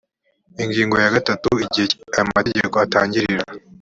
[0.63, 3.45] ingingo ya gatatu igihe aya mategeko atangirira